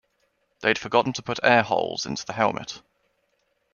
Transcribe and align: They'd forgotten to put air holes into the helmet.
They'd 0.61 0.79
forgotten 0.79 1.13
to 1.13 1.21
put 1.21 1.41
air 1.43 1.61
holes 1.61 2.07
into 2.07 2.25
the 2.25 2.33
helmet. 2.33 2.81